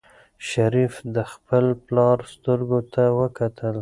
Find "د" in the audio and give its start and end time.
1.15-1.17